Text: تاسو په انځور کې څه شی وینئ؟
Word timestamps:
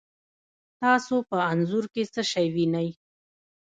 تاسو 0.81 1.15
په 1.29 1.37
انځور 1.51 1.85
کې 1.93 2.03
څه 2.13 2.21
شی 2.31 2.47
وینئ؟ 2.53 2.89